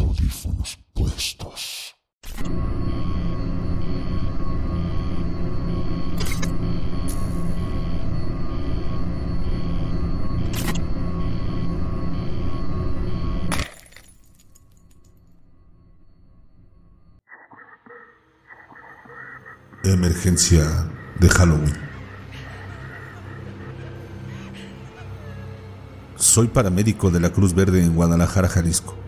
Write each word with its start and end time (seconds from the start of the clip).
audífonos 0.00 0.78
puestos. 0.94 1.94
Emergencia 19.84 20.64
de 21.18 21.28
Halloween. 21.28 21.76
Soy 26.16 26.46
paramédico 26.46 27.10
de 27.10 27.20
la 27.20 27.30
Cruz 27.30 27.52
Verde 27.52 27.84
en 27.84 27.94
Guadalajara, 27.94 28.48
Jalisco. 28.48 29.01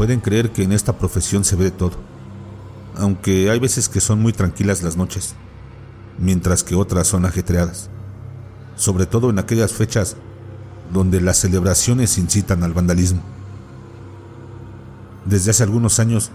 Pueden 0.00 0.20
creer 0.20 0.50
que 0.50 0.62
en 0.62 0.72
esta 0.72 0.96
profesión 0.96 1.44
se 1.44 1.56
ve 1.56 1.70
todo, 1.70 1.92
aunque 2.96 3.50
hay 3.50 3.58
veces 3.58 3.90
que 3.90 4.00
son 4.00 4.18
muy 4.18 4.32
tranquilas 4.32 4.82
las 4.82 4.96
noches, 4.96 5.34
mientras 6.16 6.64
que 6.64 6.74
otras 6.74 7.06
son 7.06 7.26
ajetreadas, 7.26 7.90
sobre 8.76 9.04
todo 9.04 9.28
en 9.28 9.38
aquellas 9.38 9.74
fechas 9.74 10.16
donde 10.90 11.20
las 11.20 11.36
celebraciones 11.36 12.16
incitan 12.16 12.62
al 12.62 12.72
vandalismo. 12.72 13.20
Desde 15.26 15.50
hace 15.50 15.64
algunos 15.64 16.00
años 16.00 16.30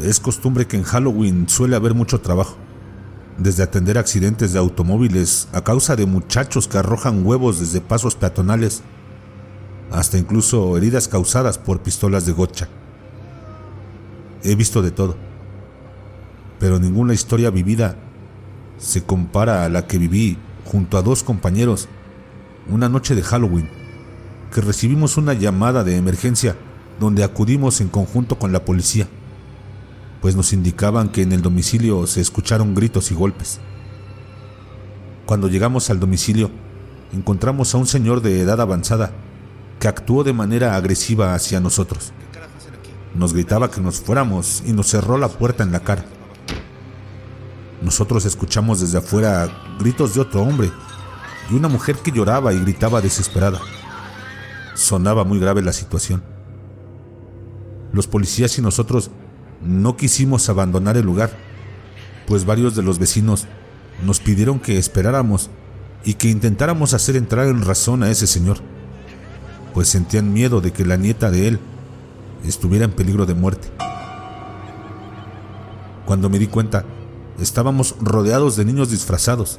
es 0.00 0.18
costumbre 0.18 0.66
que 0.66 0.76
en 0.76 0.82
Halloween 0.82 1.48
suele 1.48 1.76
haber 1.76 1.94
mucho 1.94 2.20
trabajo, 2.20 2.56
desde 3.38 3.62
atender 3.62 3.96
accidentes 3.96 4.52
de 4.52 4.58
automóviles 4.58 5.46
a 5.52 5.62
causa 5.62 5.94
de 5.94 6.06
muchachos 6.06 6.66
que 6.66 6.78
arrojan 6.78 7.24
huevos 7.24 7.60
desde 7.60 7.80
pasos 7.80 8.16
peatonales, 8.16 8.82
hasta 9.92 10.18
incluso 10.18 10.76
heridas 10.76 11.06
causadas 11.06 11.58
por 11.58 11.80
pistolas 11.80 12.26
de 12.26 12.32
gocha. 12.32 12.68
He 14.44 14.54
visto 14.54 14.82
de 14.82 14.92
todo, 14.92 15.16
pero 16.60 16.78
ninguna 16.78 17.14
historia 17.14 17.50
vivida 17.50 17.96
se 18.78 19.02
compara 19.02 19.64
a 19.64 19.68
la 19.68 19.86
que 19.86 19.98
viví 19.98 20.38
junto 20.64 20.98
a 20.98 21.02
dos 21.02 21.24
compañeros 21.24 21.88
una 22.70 22.88
noche 22.88 23.16
de 23.16 23.22
Halloween, 23.22 23.68
que 24.52 24.60
recibimos 24.60 25.16
una 25.16 25.32
llamada 25.32 25.82
de 25.82 25.96
emergencia 25.96 26.56
donde 27.00 27.24
acudimos 27.24 27.80
en 27.80 27.88
conjunto 27.88 28.38
con 28.38 28.52
la 28.52 28.64
policía 28.64 29.08
pues 30.24 30.34
nos 30.36 30.54
indicaban 30.54 31.10
que 31.10 31.20
en 31.20 31.32
el 31.32 31.42
domicilio 31.42 32.06
se 32.06 32.22
escucharon 32.22 32.74
gritos 32.74 33.10
y 33.10 33.14
golpes. 33.14 33.60
Cuando 35.26 35.48
llegamos 35.48 35.90
al 35.90 36.00
domicilio, 36.00 36.50
encontramos 37.12 37.74
a 37.74 37.76
un 37.76 37.86
señor 37.86 38.22
de 38.22 38.40
edad 38.40 38.58
avanzada 38.58 39.12
que 39.78 39.86
actuó 39.86 40.24
de 40.24 40.32
manera 40.32 40.76
agresiva 40.76 41.34
hacia 41.34 41.60
nosotros. 41.60 42.14
Nos 43.14 43.32
gritaba 43.32 43.70
que 43.70 43.80
nos 43.80 44.00
fuéramos 44.00 44.62
y 44.66 44.72
nos 44.72 44.88
cerró 44.88 45.18
la 45.18 45.28
puerta 45.28 45.62
en 45.62 45.72
la 45.72 45.80
cara. 45.80 46.04
Nosotros 47.82 48.24
escuchamos 48.24 48.80
desde 48.80 48.98
afuera 48.98 49.48
gritos 49.78 50.14
de 50.14 50.20
otro 50.20 50.42
hombre 50.42 50.72
y 51.50 51.54
una 51.54 51.68
mujer 51.68 51.96
que 51.96 52.10
lloraba 52.10 52.52
y 52.52 52.60
gritaba 52.60 53.00
desesperada. 53.00 53.60
Sonaba 54.74 55.24
muy 55.24 55.38
grave 55.38 55.62
la 55.62 55.72
situación. 55.72 56.22
Los 57.92 58.06
policías 58.06 58.58
y 58.58 58.62
nosotros 58.62 59.10
no 59.62 59.96
quisimos 59.96 60.48
abandonar 60.48 60.96
el 60.96 61.04
lugar, 61.04 61.30
pues 62.26 62.44
varios 62.44 62.74
de 62.74 62.82
los 62.82 62.98
vecinos 62.98 63.46
nos 64.04 64.18
pidieron 64.18 64.58
que 64.58 64.78
esperáramos 64.78 65.50
y 66.04 66.14
que 66.14 66.28
intentáramos 66.28 66.94
hacer 66.94 67.16
entrar 67.16 67.46
en 67.46 67.64
razón 67.64 68.02
a 68.02 68.10
ese 68.10 68.26
señor, 68.26 68.58
pues 69.72 69.88
sentían 69.88 70.32
miedo 70.32 70.60
de 70.60 70.72
que 70.72 70.84
la 70.84 70.96
nieta 70.96 71.30
de 71.30 71.48
él 71.48 71.60
estuviera 72.48 72.84
en 72.84 72.92
peligro 72.92 73.26
de 73.26 73.34
muerte. 73.34 73.68
Cuando 76.06 76.28
me 76.28 76.38
di 76.38 76.46
cuenta, 76.46 76.84
estábamos 77.38 77.96
rodeados 78.00 78.56
de 78.56 78.64
niños 78.64 78.90
disfrazados. 78.90 79.58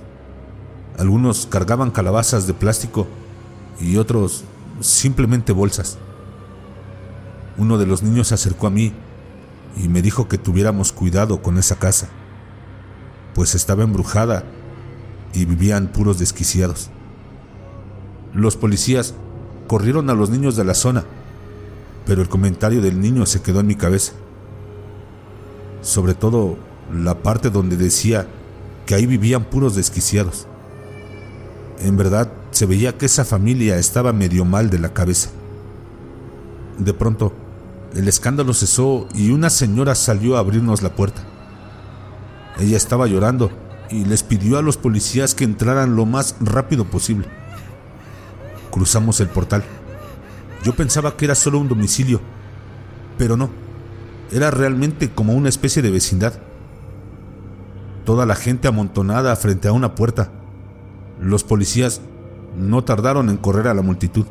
Algunos 0.98 1.48
cargaban 1.48 1.92
calabazas 1.92 2.48
de 2.48 2.54
plástico 2.54 3.08
y 3.80 3.98
otros 3.98 4.44
simplemente 4.80 5.52
bolsas. 5.52 5.98
Uno 7.58 7.78
de 7.78 7.86
los 7.86 8.04
niños 8.04 8.28
se 8.28 8.36
acercó 8.36 8.68
a 8.68 8.72
mí 8.72 8.94
y 9.78 9.88
me 9.88 10.02
dijo 10.02 10.28
que 10.28 10.38
tuviéramos 10.38 10.92
cuidado 10.92 11.42
con 11.42 11.58
esa 11.58 11.78
casa, 11.78 12.10
pues 13.34 13.56
estaba 13.56 13.84
embrujada 13.84 14.44
y 15.34 15.46
vivían 15.46 15.88
puros 15.88 16.20
desquiciados. 16.20 16.90
Los 18.34 18.56
policías 18.56 19.16
corrieron 19.68 20.10
a 20.10 20.14
los 20.14 20.30
niños 20.30 20.56
de 20.56 20.64
la 20.64 20.74
zona, 20.74 21.06
pero 22.06 22.22
el 22.22 22.30
comentario 22.30 22.82
del 22.82 23.00
niño 23.00 23.26
se 23.26 23.42
quedó 23.42 23.60
en 23.60 23.68
mi 23.68 23.76
cabeza. 23.76 24.14
Sobre 25.82 26.14
todo 26.14 26.58
la 26.94 27.22
parte 27.24 27.50
donde 27.50 27.78
decía 27.78 28.28
que 28.86 28.96
ahí 28.96 29.06
vivían 29.06 29.46
puros 29.46 29.76
desquiciados. 29.76 30.48
En 31.80 31.98
verdad 31.98 32.32
se 32.52 32.66
veía 32.66 32.98
que 32.98 33.08
esa 33.08 33.26
familia 33.26 33.78
estaba 33.78 34.14
medio 34.14 34.46
mal 34.46 34.70
de 34.70 34.80
la 34.80 34.94
cabeza. 34.94 35.30
De 36.78 36.94
pronto, 36.94 37.34
el 37.96 38.08
escándalo 38.08 38.54
cesó 38.54 39.08
y 39.14 39.32
una 39.32 39.50
señora 39.50 39.96
salió 39.96 40.36
a 40.36 40.40
abrirnos 40.40 40.82
la 40.82 40.96
puerta. 40.96 41.24
Ella 42.60 42.78
estaba 42.78 43.08
llorando 43.08 43.52
y 43.90 44.06
les 44.06 44.24
pidió 44.24 44.58
a 44.58 44.62
los 44.62 44.78
policías 44.78 45.36
que 45.36 45.44
entraran 45.44 45.96
lo 45.96 46.06
más 46.06 46.36
rápido 46.40 46.86
posible. 46.86 47.28
Cruzamos 48.72 49.20
el 49.20 49.30
portal. 49.30 49.64
Yo 50.66 50.74
pensaba 50.74 51.16
que 51.16 51.26
era 51.26 51.36
solo 51.36 51.60
un 51.60 51.68
domicilio, 51.68 52.22
pero 53.20 53.38
no. 53.38 53.52
Era 54.32 54.50
realmente 54.50 55.12
como 55.12 55.34
una 55.34 55.48
especie 55.48 55.84
de 55.84 55.92
vecindad. 55.92 56.34
Toda 58.04 58.26
la 58.26 58.34
gente 58.34 58.68
amontonada 58.68 59.36
frente 59.36 59.68
a 59.68 59.74
una 59.74 59.94
puerta. 59.94 60.32
Los 61.22 61.44
policías 61.44 62.02
no 62.58 62.84
tardaron 62.84 63.30
en 63.30 63.38
correr 63.38 63.68
a 63.68 63.76
la 63.76 63.84
multitud, 63.84 64.26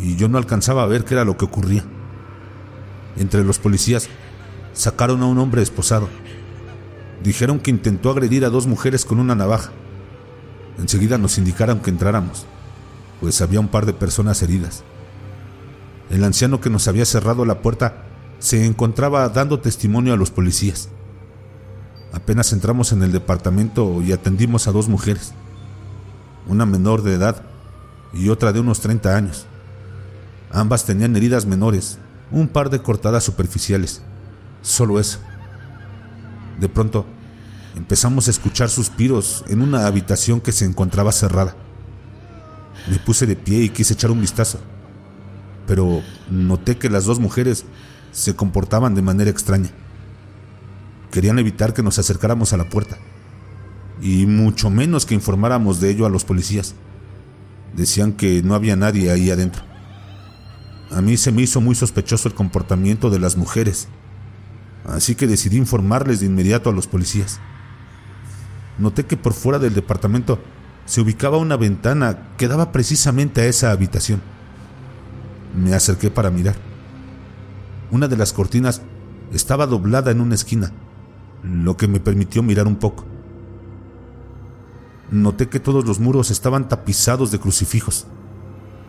y 0.00 0.16
yo 0.16 0.28
no 0.28 0.38
alcanzaba 0.38 0.82
a 0.82 0.86
ver 0.86 1.04
qué 1.04 1.14
era 1.14 1.24
lo 1.24 1.36
que 1.36 1.44
ocurría. 1.44 1.84
Entre 3.16 3.44
los 3.44 3.60
policías 3.60 4.08
sacaron 4.72 5.22
a 5.22 5.26
un 5.26 5.38
hombre 5.38 5.62
esposado. 5.62 6.08
Dijeron 7.22 7.60
que 7.60 7.70
intentó 7.70 8.10
agredir 8.10 8.44
a 8.44 8.50
dos 8.50 8.66
mujeres 8.66 9.04
con 9.04 9.20
una 9.20 9.36
navaja. 9.36 9.70
Enseguida 10.80 11.16
nos 11.16 11.38
indicaron 11.38 11.78
que 11.78 11.90
entráramos, 11.90 12.44
pues 13.20 13.40
había 13.40 13.60
un 13.60 13.68
par 13.68 13.86
de 13.86 13.92
personas 13.92 14.42
heridas. 14.42 14.82
El 16.10 16.24
anciano 16.24 16.60
que 16.60 16.70
nos 16.70 16.88
había 16.88 17.04
cerrado 17.04 17.44
la 17.44 17.60
puerta 17.60 18.04
se 18.38 18.64
encontraba 18.64 19.28
dando 19.28 19.60
testimonio 19.60 20.12
a 20.14 20.16
los 20.16 20.30
policías. 20.30 20.88
Apenas 22.12 22.52
entramos 22.52 22.92
en 22.92 23.02
el 23.02 23.12
departamento 23.12 24.00
y 24.02 24.12
atendimos 24.12 24.66
a 24.66 24.72
dos 24.72 24.88
mujeres, 24.88 25.34
una 26.46 26.64
menor 26.64 27.02
de 27.02 27.14
edad 27.14 27.42
y 28.14 28.30
otra 28.30 28.52
de 28.52 28.60
unos 28.60 28.80
30 28.80 29.14
años. 29.14 29.46
Ambas 30.50 30.84
tenían 30.84 31.14
heridas 31.14 31.44
menores, 31.44 31.98
un 32.30 32.48
par 32.48 32.70
de 32.70 32.80
cortadas 32.80 33.24
superficiales. 33.24 34.00
Solo 34.62 34.98
eso. 34.98 35.18
De 36.58 36.68
pronto, 36.68 37.04
empezamos 37.76 38.28
a 38.28 38.30
escuchar 38.30 38.70
suspiros 38.70 39.44
en 39.48 39.60
una 39.60 39.86
habitación 39.86 40.40
que 40.40 40.52
se 40.52 40.64
encontraba 40.64 41.12
cerrada. 41.12 41.54
Me 42.88 42.98
puse 42.98 43.26
de 43.26 43.36
pie 43.36 43.62
y 43.64 43.68
quise 43.68 43.92
echar 43.92 44.10
un 44.10 44.20
vistazo, 44.20 44.58
pero 45.68 46.02
noté 46.30 46.78
que 46.78 46.88
las 46.88 47.04
dos 47.04 47.20
mujeres 47.20 47.66
se 48.10 48.34
comportaban 48.34 48.94
de 48.94 49.02
manera 49.02 49.30
extraña. 49.30 49.68
Querían 51.12 51.38
evitar 51.38 51.74
que 51.74 51.82
nos 51.82 51.98
acercáramos 51.98 52.52
a 52.52 52.56
la 52.56 52.68
puerta, 52.70 52.96
y 54.00 54.26
mucho 54.26 54.70
menos 54.70 55.04
que 55.04 55.14
informáramos 55.14 55.78
de 55.78 55.90
ello 55.90 56.06
a 56.06 56.10
los 56.10 56.24
policías. 56.24 56.74
Decían 57.76 58.14
que 58.14 58.42
no 58.42 58.54
había 58.54 58.76
nadie 58.76 59.10
ahí 59.10 59.30
adentro. 59.30 59.62
A 60.90 61.02
mí 61.02 61.18
se 61.18 61.32
me 61.32 61.42
hizo 61.42 61.60
muy 61.60 61.74
sospechoso 61.74 62.28
el 62.28 62.34
comportamiento 62.34 63.10
de 63.10 63.18
las 63.18 63.36
mujeres, 63.36 63.88
así 64.86 65.14
que 65.16 65.26
decidí 65.26 65.58
informarles 65.58 66.20
de 66.20 66.26
inmediato 66.26 66.70
a 66.70 66.72
los 66.72 66.86
policías. 66.86 67.40
Noté 68.78 69.04
que 69.04 69.18
por 69.18 69.34
fuera 69.34 69.58
del 69.58 69.74
departamento 69.74 70.38
se 70.86 71.02
ubicaba 71.02 71.36
una 71.36 71.58
ventana 71.58 72.30
que 72.38 72.48
daba 72.48 72.72
precisamente 72.72 73.42
a 73.42 73.46
esa 73.46 73.70
habitación. 73.70 74.22
Me 75.58 75.74
acerqué 75.74 76.08
para 76.08 76.30
mirar. 76.30 76.54
Una 77.90 78.06
de 78.06 78.16
las 78.16 78.32
cortinas 78.32 78.80
estaba 79.32 79.66
doblada 79.66 80.12
en 80.12 80.20
una 80.20 80.36
esquina, 80.36 80.70
lo 81.42 81.76
que 81.76 81.88
me 81.88 81.98
permitió 81.98 82.44
mirar 82.44 82.68
un 82.68 82.76
poco. 82.76 83.04
Noté 85.10 85.48
que 85.48 85.58
todos 85.58 85.84
los 85.84 85.98
muros 85.98 86.30
estaban 86.30 86.68
tapizados 86.68 87.32
de 87.32 87.40
crucifijos. 87.40 88.06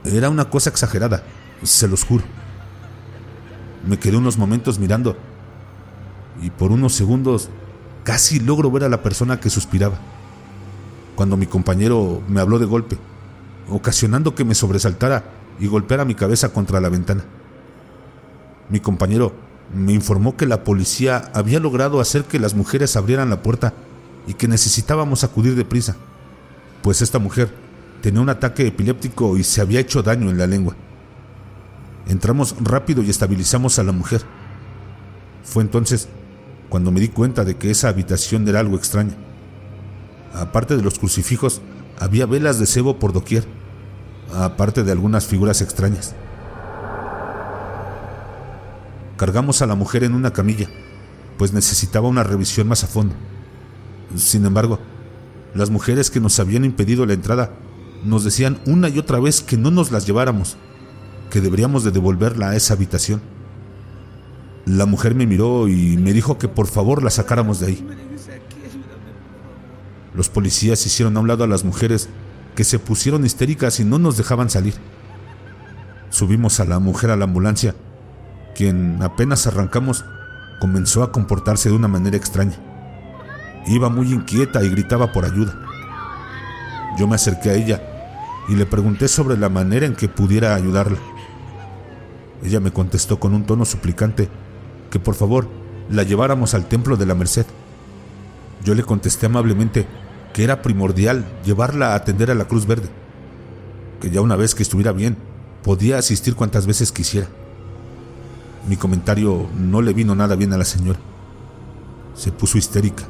Era 0.04 0.30
una 0.30 0.50
cosa 0.51 0.69
exagerada, 0.69 1.24
se 1.63 1.88
los 1.88 2.04
juro. 2.04 2.24
Me 3.88 3.98
quedé 3.98 4.18
unos 4.18 4.38
momentos 4.38 4.77
mirando 4.77 5.18
y 6.39 6.51
por 6.51 6.72
unos 6.72 6.94
segundos 6.94 7.50
casi 8.04 8.39
logro 8.39 8.69
ver 8.69 8.83
a 8.83 8.89
la 8.89 9.01
persona 9.01 9.39
que 9.39 9.50
suspiraba. 9.50 9.98
Cuando 11.15 11.36
mi 11.36 11.48
compañero 11.48 12.22
me 12.27 12.42
habló 12.42 12.60
de 12.60 12.65
golpe, 12.65 12.98
ocasionando 13.69 14.36
que 14.36 14.45
me 14.45 14.54
sobresaltara 14.54 15.39
y 15.60 15.68
golpeara 15.68 16.06
mi 16.06 16.16
cabeza 16.16 16.50
contra 16.50 16.80
la 16.80 16.90
ventana. 16.90 17.24
mi 18.70 18.80
compañero 18.80 19.34
me 19.74 19.94
informó 19.94 20.36
que 20.36 20.46
la 20.46 20.64
policía 20.64 21.32
había 21.34 21.60
logrado 21.60 22.00
hacer 22.00 22.24
que 22.24 22.40
las 22.40 22.56
mujeres 22.56 22.96
abrieran 22.96 23.30
la 23.30 23.42
puerta 23.44 23.74
y 24.28 24.34
que 24.34 24.48
necesitábamos 24.48 25.24
acudir 25.24 25.56
deprisa, 25.56 25.96
pues 26.82 27.02
esta 27.02 27.20
mujer 27.20 27.52
tenía 28.02 28.22
un 28.22 28.30
ataque 28.30 28.68
epiléptico 28.68 29.38
y 29.38 29.44
se 29.44 29.62
había 29.62 29.80
hecho 29.80 30.02
daño 30.02 30.30
en 30.30 30.38
la 30.38 30.48
lengua. 30.48 30.76
Entramos 32.08 32.56
rápido 32.60 33.04
y 33.04 33.10
estabilizamos 33.10 33.78
a 33.78 33.84
la 33.84 33.92
mujer. 33.92 34.22
Fue 35.44 35.62
entonces 35.62 36.08
cuando 36.70 36.92
me 36.92 37.00
di 37.00 37.10
cuenta 37.10 37.44
de 37.44 37.58
que 37.58 37.72
esa 37.72 37.90
habitación 37.90 38.48
era 38.48 38.60
algo 38.60 38.78
extraña. 38.78 39.16
Aparte 40.34 40.78
de 40.78 40.84
los 40.84 41.00
crucifijos, 41.00 41.62
había 42.00 42.26
velas 42.26 42.60
de 42.60 42.66
cebo 42.66 42.98
por 42.98 43.14
doquier, 43.14 43.46
aparte 44.34 44.84
de 44.84 44.92
algunas 44.92 45.26
figuras 45.26 45.62
extrañas. 45.62 46.14
Cargamos 49.18 49.62
a 49.62 49.68
la 49.68 49.76
mujer 49.76 50.04
en 50.04 50.14
una 50.14 50.31
camilla, 50.31 50.70
pues 51.38 51.52
necesitaba 51.54 52.08
una 52.08 52.24
revisión 52.24 52.68
más 52.68 52.84
a 52.84 52.88
fondo. 52.88 53.16
Sin 54.16 54.46
embargo, 54.46 54.80
las 55.54 55.70
mujeres 55.70 56.10
que 56.10 56.20
nos 56.20 56.40
habían 56.40 56.66
impedido 56.66 57.06
la 57.06 57.14
entrada 57.14 57.52
nos 58.04 58.24
decían 58.24 58.60
una 58.66 58.88
y 58.88 59.00
otra 59.00 59.20
vez 59.20 59.42
que 59.42 59.58
no 59.58 59.72
nos 59.72 59.92
las 59.92 60.06
lleváramos, 60.06 60.58
que 61.30 61.42
deberíamos 61.42 61.84
de 61.84 61.92
devolverla 61.92 62.50
a 62.50 62.56
esa 62.56 62.74
habitación. 62.74 63.22
La 64.66 64.86
mujer 64.86 65.16
me 65.16 65.25
miró 65.25 65.68
y 65.68 65.98
me 65.98 66.14
dijo 66.14 66.38
que 66.38 66.48
por 66.48 66.68
favor 66.68 67.04
la 67.04 67.10
sacáramos 67.10 67.60
de 67.60 67.68
ahí. 67.68 67.88
Los 70.16 70.30
policías 70.30 70.86
hicieron 70.86 71.18
a 71.18 71.20
un 71.20 71.28
lado 71.28 71.44
a 71.44 71.48
las 71.48 71.64
mujeres 71.64 72.10
que 72.60 72.66
se 72.66 72.78
pusieron 72.78 73.26
histéricas 73.26 73.80
y 73.80 73.86
no 73.86 74.00
nos 74.00 74.18
dejaban 74.18 74.50
salir. 74.50 74.74
Subimos 76.10 76.60
a 76.60 76.66
la 76.66 76.80
mujer 76.80 77.10
a 77.10 77.16
la 77.16 77.24
ambulancia, 77.24 77.74
quien 78.54 79.02
apenas 79.02 79.48
arrancamos 79.48 80.04
comenzó 80.60 81.02
a 81.04 81.14
comportarse 81.14 81.70
de 81.70 81.76
una 81.76 81.88
manera 81.88 82.18
extraña. 82.18 82.58
Iba 83.66 83.88
muy 83.88 84.12
inquieta 84.12 84.62
y 84.62 84.68
gritaba 84.68 85.14
por 85.14 85.24
ayuda. 85.24 85.58
Yo 86.98 87.08
me 87.08 87.16
acerqué 87.16 87.50
a 87.50 87.54
ella 87.54 87.82
y 88.50 88.56
le 88.56 88.66
pregunté 88.66 89.08
sobre 89.08 89.38
la 89.38 89.48
manera 89.48 89.86
en 89.86 89.96
que 89.96 90.10
pudiera 90.10 90.54
ayudarla. 90.54 90.98
Ella 92.44 92.60
me 92.60 92.74
contestó 92.74 93.22
con 93.22 93.34
un 93.34 93.46
tono 93.46 93.64
suplicante 93.64 94.28
que 94.92 95.00
por 95.00 95.16
favor 95.16 95.48
la 95.90 96.04
lleváramos 96.04 96.54
al 96.54 96.68
templo 96.68 96.98
de 96.98 97.06
la 97.06 97.16
Merced. 97.16 97.46
Yo 98.66 98.76
le 98.76 98.84
contesté 98.84 99.28
amablemente 99.28 99.88
que 100.34 100.44
era 100.44 100.62
primordial 100.62 101.26
llevarla 101.46 101.92
a 101.92 101.96
atender 101.96 102.31
a 102.31 102.36
la 102.36 102.46
Cruz 102.46 102.66
Verde, 102.66 102.90
que 104.00 104.10
ya 104.10 104.22
una 104.22 104.36
vez 104.36 104.56
que 104.56 104.64
estuviera 104.64 104.92
bien, 104.92 105.18
podía 105.64 105.98
asistir 105.98 106.36
cuantas 106.36 106.66
veces 106.66 106.92
quisiera. 106.92 107.28
Mi 108.68 108.78
comentario 108.78 109.48
no 109.58 109.81
le 109.81 109.94
vino 109.94 110.16
nada 110.16 110.36
bien 110.36 110.54
a 110.54 110.58
la 110.58 110.66
señora. 110.66 111.00
Se 112.14 112.31
puso 112.31 112.58
histérica. 112.58 113.04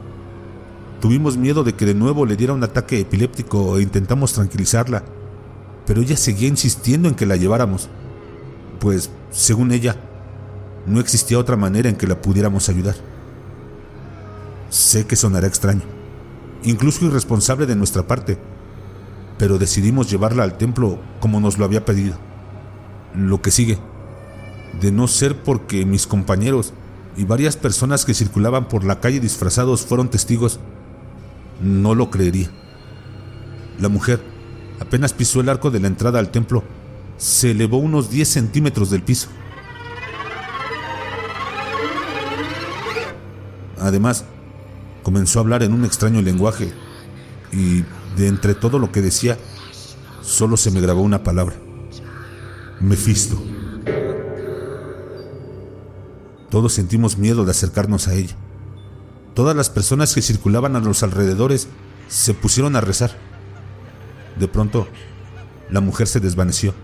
Tuvimos 1.01 1.38
miedo 1.38 1.63
de 1.63 1.74
que 1.74 1.86
de 1.86 1.94
nuevo 1.94 2.25
le 2.25 2.36
diera 2.36 2.54
un 2.54 2.63
ataque 2.63 3.00
epiléptico 3.00 3.77
e 3.77 3.81
intentamos 3.81 4.33
tranquilizarla, 4.33 5.04
pero 5.86 6.01
ella 6.01 6.18
seguía 6.18 6.48
insistiendo 6.48 7.07
en 7.07 7.15
que 7.15 7.25
la 7.25 7.36
lleváramos, 7.36 7.89
pues, 8.80 9.10
según 9.31 9.72
ella, 9.72 9.95
no 10.86 11.00
existía 11.00 11.39
otra 11.39 11.56
manera 11.56 11.89
en 11.89 11.95
que 11.95 12.07
la 12.07 12.22
pudiéramos 12.22 12.69
ayudar. 12.69 12.95
Sé 14.69 15.06
que 15.06 15.15
sonará 15.15 15.48
extraño, 15.48 15.83
incluso 16.63 17.06
irresponsable 17.06 17.65
de 17.65 17.75
nuestra 17.75 18.07
parte, 18.07 18.38
pero 19.38 19.57
decidimos 19.57 20.09
llevarla 20.09 20.44
al 20.44 20.57
templo 20.57 21.00
como 21.19 21.39
nos 21.39 21.57
lo 21.57 21.65
había 21.65 21.85
pedido. 21.85 22.17
Lo 23.15 23.41
que 23.41 23.51
sigue, 23.51 23.79
de 24.81 24.91
no 24.91 25.07
ser 25.07 25.41
porque 25.41 25.85
mis 25.85 26.07
compañeros 26.07 26.73
y 27.17 27.23
varias 27.25 27.57
personas 27.57 28.06
que 28.06 28.13
circulaban 28.13 28.67
por 28.67 28.83
la 28.83 29.00
calle 29.00 29.19
disfrazados 29.19 29.85
fueron 29.85 30.09
testigos, 30.09 30.59
no 31.61 31.95
lo 31.95 32.09
creería. 32.09 32.51
La 33.79 33.89
mujer 33.89 34.21
apenas 34.79 35.13
pisó 35.13 35.41
el 35.41 35.50
arco 35.50 35.71
de 35.71 35.79
la 35.79 35.88
entrada 35.88 36.19
al 36.19 36.31
templo, 36.31 36.63
se 37.17 37.51
elevó 37.51 37.77
unos 37.77 38.09
10 38.09 38.27
centímetros 38.27 38.89
del 38.89 39.03
piso. 39.03 39.27
Además, 43.81 44.25
comenzó 45.09 45.39
a 45.39 45.41
hablar 45.41 45.63
en 45.63 45.73
un 45.73 45.85
extraño 45.85 46.21
lenguaje 46.21 46.71
y 47.51 47.83
de 48.15 48.27
entre 48.27 48.53
todo 48.53 48.77
lo 48.77 48.91
que 48.91 49.01
decía, 49.01 49.39
solo 50.21 50.56
se 50.56 50.69
me 50.69 50.81
grabó 50.81 51.01
una 51.01 51.23
palabra. 51.23 51.56
Mefisto. 52.79 53.41
Todos 56.51 56.73
sentimos 56.73 57.17
miedo 57.17 57.44
de 57.44 57.50
acercarnos 57.50 58.07
a 58.07 58.13
ella. 58.13 58.35
Todas 59.33 59.56
las 59.56 59.71
personas 59.71 60.13
que 60.13 60.21
circulaban 60.21 60.75
a 60.75 60.79
los 60.79 61.01
alrededores 61.01 61.69
se 62.07 62.35
pusieron 62.35 62.75
a 62.75 62.81
rezar. 62.81 63.17
De 64.38 64.47
pronto, 64.47 64.88
la 65.71 65.81
mujer 65.81 66.05
se 66.05 66.19
desvaneció. 66.19 66.75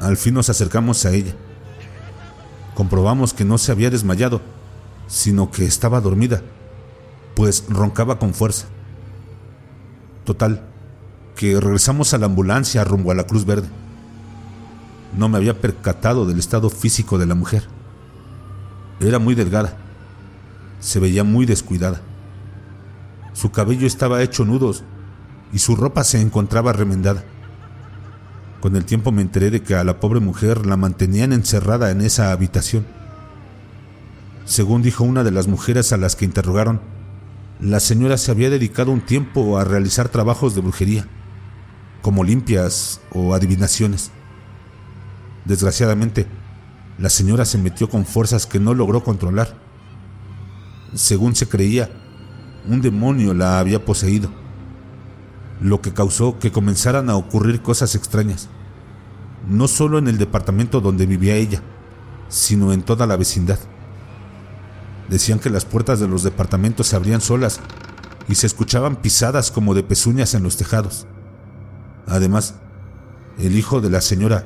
Al 0.00 0.16
fin 0.16 0.34
nos 0.34 0.50
acercamos 0.50 1.06
a 1.06 1.12
ella. 1.12 1.36
Comprobamos 2.74 3.32
que 3.32 3.44
no 3.44 3.58
se 3.58 3.70
había 3.70 3.90
desmayado, 3.90 4.40
sino 5.06 5.52
que 5.52 5.66
estaba 5.66 6.00
dormida 6.00 6.42
pues 7.36 7.66
roncaba 7.68 8.18
con 8.18 8.34
fuerza. 8.34 8.66
Total, 10.24 10.62
que 11.36 11.60
regresamos 11.60 12.14
a 12.14 12.18
la 12.18 12.26
ambulancia 12.26 12.82
rumbo 12.82 13.12
a 13.12 13.14
la 13.14 13.26
Cruz 13.26 13.44
Verde. 13.44 13.68
No 15.16 15.28
me 15.28 15.36
había 15.36 15.60
percatado 15.60 16.24
del 16.24 16.38
estado 16.38 16.70
físico 16.70 17.18
de 17.18 17.26
la 17.26 17.34
mujer. 17.34 17.68
Era 19.00 19.18
muy 19.18 19.34
delgada, 19.34 19.76
se 20.80 20.98
veía 20.98 21.24
muy 21.24 21.44
descuidada. 21.44 22.00
Su 23.34 23.52
cabello 23.52 23.86
estaba 23.86 24.22
hecho 24.22 24.46
nudos 24.46 24.82
y 25.52 25.58
su 25.58 25.76
ropa 25.76 26.04
se 26.04 26.22
encontraba 26.22 26.72
remendada. 26.72 27.22
Con 28.62 28.76
el 28.76 28.86
tiempo 28.86 29.12
me 29.12 29.20
enteré 29.20 29.50
de 29.50 29.62
que 29.62 29.74
a 29.74 29.84
la 29.84 30.00
pobre 30.00 30.20
mujer 30.20 30.64
la 30.64 30.78
mantenían 30.78 31.34
encerrada 31.34 31.90
en 31.90 32.00
esa 32.00 32.32
habitación. 32.32 32.86
Según 34.46 34.80
dijo 34.80 35.04
una 35.04 35.22
de 35.22 35.32
las 35.32 35.48
mujeres 35.48 35.92
a 35.92 35.98
las 35.98 36.16
que 36.16 36.24
interrogaron, 36.24 36.80
la 37.60 37.80
señora 37.80 38.18
se 38.18 38.30
había 38.30 38.50
dedicado 38.50 38.90
un 38.90 39.00
tiempo 39.00 39.58
a 39.58 39.64
realizar 39.64 40.10
trabajos 40.10 40.54
de 40.54 40.60
brujería, 40.60 41.06
como 42.02 42.22
limpias 42.22 43.00
o 43.10 43.34
adivinaciones. 43.34 44.10
Desgraciadamente, 45.46 46.26
la 46.98 47.08
señora 47.08 47.44
se 47.44 47.56
metió 47.56 47.88
con 47.88 48.04
fuerzas 48.04 48.46
que 48.46 48.60
no 48.60 48.74
logró 48.74 49.02
controlar. 49.02 49.56
Según 50.94 51.34
se 51.34 51.48
creía, 51.48 51.90
un 52.68 52.82
demonio 52.82 53.32
la 53.32 53.58
había 53.58 53.84
poseído, 53.84 54.30
lo 55.60 55.80
que 55.80 55.94
causó 55.94 56.38
que 56.38 56.52
comenzaran 56.52 57.08
a 57.08 57.16
ocurrir 57.16 57.62
cosas 57.62 57.94
extrañas, 57.94 58.48
no 59.48 59.66
solo 59.66 59.98
en 59.98 60.08
el 60.08 60.18
departamento 60.18 60.82
donde 60.82 61.06
vivía 61.06 61.36
ella, 61.36 61.62
sino 62.28 62.72
en 62.72 62.82
toda 62.82 63.06
la 63.06 63.16
vecindad. 63.16 63.58
Decían 65.08 65.38
que 65.38 65.50
las 65.50 65.64
puertas 65.64 66.00
de 66.00 66.08
los 66.08 66.22
departamentos 66.22 66.88
se 66.88 66.96
abrían 66.96 67.20
solas 67.20 67.60
y 68.28 68.34
se 68.34 68.46
escuchaban 68.46 68.96
pisadas 68.96 69.50
como 69.50 69.74
de 69.74 69.84
pezuñas 69.84 70.34
en 70.34 70.42
los 70.42 70.56
tejados. 70.56 71.06
Además, 72.06 72.54
el 73.38 73.56
hijo 73.56 73.80
de 73.80 73.90
la 73.90 74.00
señora, 74.00 74.44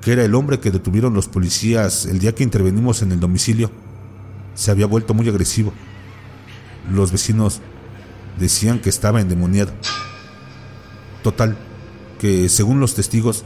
que 0.00 0.12
era 0.12 0.24
el 0.24 0.34
hombre 0.34 0.60
que 0.60 0.70
detuvieron 0.70 1.14
los 1.14 1.28
policías 1.28 2.06
el 2.06 2.20
día 2.20 2.34
que 2.34 2.44
intervenimos 2.44 3.02
en 3.02 3.12
el 3.12 3.20
domicilio, 3.20 3.70
se 4.54 4.70
había 4.70 4.86
vuelto 4.86 5.12
muy 5.12 5.28
agresivo. 5.28 5.72
Los 6.90 7.10
vecinos 7.10 7.60
decían 8.38 8.80
que 8.80 8.90
estaba 8.90 9.20
endemoniado. 9.20 9.72
Total, 11.22 11.56
que 12.20 12.48
según 12.48 12.80
los 12.80 12.94
testigos, 12.94 13.44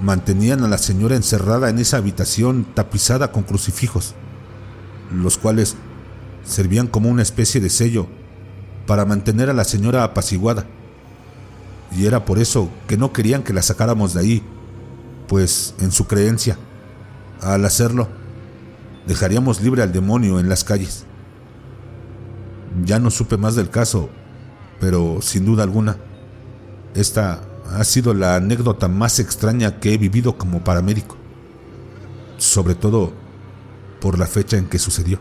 mantenían 0.00 0.62
a 0.62 0.68
la 0.68 0.78
señora 0.78 1.16
encerrada 1.16 1.70
en 1.70 1.78
esa 1.78 1.96
habitación 1.96 2.66
tapizada 2.74 3.32
con 3.32 3.42
crucifijos 3.42 4.14
los 5.12 5.38
cuales 5.38 5.76
servían 6.44 6.86
como 6.86 7.08
una 7.08 7.22
especie 7.22 7.60
de 7.60 7.70
sello 7.70 8.06
para 8.86 9.04
mantener 9.04 9.50
a 9.50 9.54
la 9.54 9.64
señora 9.64 10.04
apaciguada. 10.04 10.66
Y 11.92 12.06
era 12.06 12.24
por 12.24 12.38
eso 12.38 12.70
que 12.86 12.96
no 12.96 13.12
querían 13.12 13.42
que 13.42 13.52
la 13.52 13.62
sacáramos 13.62 14.14
de 14.14 14.20
ahí, 14.20 14.42
pues 15.28 15.74
en 15.80 15.92
su 15.92 16.06
creencia, 16.06 16.58
al 17.40 17.64
hacerlo, 17.64 18.08
dejaríamos 19.06 19.60
libre 19.60 19.82
al 19.82 19.92
demonio 19.92 20.40
en 20.40 20.48
las 20.48 20.64
calles. 20.64 21.04
Ya 22.84 22.98
no 22.98 23.10
supe 23.10 23.36
más 23.36 23.54
del 23.54 23.70
caso, 23.70 24.10
pero 24.80 25.20
sin 25.22 25.44
duda 25.44 25.62
alguna, 25.62 25.96
esta 26.94 27.42
ha 27.70 27.84
sido 27.84 28.14
la 28.14 28.36
anécdota 28.36 28.88
más 28.88 29.18
extraña 29.18 29.80
que 29.80 29.94
he 29.94 29.98
vivido 29.98 30.36
como 30.36 30.62
paramédico. 30.62 31.16
Sobre 32.38 32.74
todo 32.74 33.12
por 34.06 34.20
la 34.20 34.28
fecha 34.28 34.56
en 34.56 34.66
que 34.66 34.78
sucedió, 34.78 35.18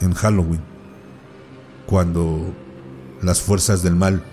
en 0.00 0.14
Halloween, 0.14 0.62
cuando 1.84 2.54
las 3.20 3.42
fuerzas 3.42 3.82
del 3.82 3.96
mal 3.96 4.24